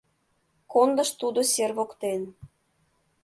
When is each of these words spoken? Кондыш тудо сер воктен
Кондыш 0.71 1.09
тудо 1.19 1.39
сер 1.53 1.71
воктен 1.77 2.21